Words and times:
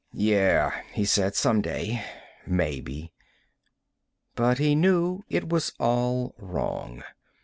"Yeah," 0.13 0.81
he 0.91 1.05
said. 1.05 1.35
"Someday, 1.35 2.03
maybe." 2.47 3.13
But 4.33 4.57
he 4.57 4.73
knew 4.73 5.23
it 5.29 5.49
was 5.49 5.73
all 5.79 6.33
wrong. 6.39 7.03